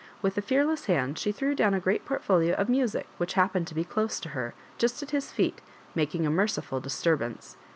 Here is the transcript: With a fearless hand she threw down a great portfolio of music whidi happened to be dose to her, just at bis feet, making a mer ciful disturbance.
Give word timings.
With 0.23 0.35
a 0.35 0.41
fearless 0.41 0.85
hand 0.85 1.19
she 1.19 1.31
threw 1.31 1.53
down 1.53 1.75
a 1.75 1.79
great 1.79 2.05
portfolio 2.05 2.55
of 2.55 2.69
music 2.69 3.05
whidi 3.19 3.33
happened 3.33 3.67
to 3.67 3.75
be 3.75 3.83
dose 3.83 4.19
to 4.21 4.29
her, 4.29 4.55
just 4.79 5.03
at 5.03 5.11
bis 5.11 5.31
feet, 5.31 5.61
making 5.93 6.25
a 6.25 6.31
mer 6.31 6.47
ciful 6.47 6.81
disturbance. 6.81 7.55